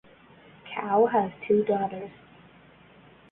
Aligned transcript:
Kao 0.73 1.05
has 1.05 1.31
two 1.47 1.63
daughters. 1.63 2.09